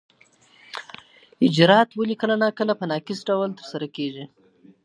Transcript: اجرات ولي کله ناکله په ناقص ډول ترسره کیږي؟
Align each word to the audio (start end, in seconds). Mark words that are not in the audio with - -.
اجرات 1.45 1.89
ولي 1.97 2.15
کله 2.21 2.35
ناکله 2.43 2.73
په 2.79 2.85
ناقص 2.91 3.19
ډول 3.29 3.49
ترسره 3.59 3.87
کیږي؟ 3.95 4.25